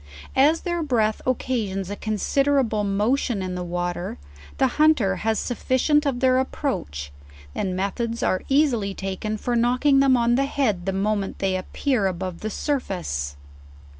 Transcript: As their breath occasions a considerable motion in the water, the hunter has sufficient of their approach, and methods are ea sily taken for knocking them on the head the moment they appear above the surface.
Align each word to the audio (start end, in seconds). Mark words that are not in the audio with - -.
As 0.35 0.61
their 0.61 0.81
breath 0.81 1.21
occasions 1.27 1.91
a 1.91 1.95
considerable 1.95 2.83
motion 2.83 3.43
in 3.43 3.53
the 3.53 3.63
water, 3.63 4.17
the 4.57 4.65
hunter 4.81 5.17
has 5.17 5.37
sufficient 5.37 6.07
of 6.07 6.21
their 6.21 6.39
approach, 6.39 7.11
and 7.53 7.75
methods 7.75 8.23
are 8.23 8.41
ea 8.49 8.65
sily 8.65 8.95
taken 8.95 9.37
for 9.37 9.55
knocking 9.55 9.99
them 9.99 10.17
on 10.17 10.33
the 10.33 10.45
head 10.45 10.87
the 10.87 10.91
moment 10.91 11.37
they 11.37 11.55
appear 11.55 12.07
above 12.07 12.39
the 12.39 12.49
surface. 12.49 13.35